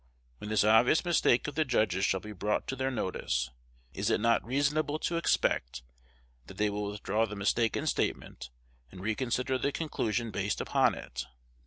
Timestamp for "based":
10.31-10.59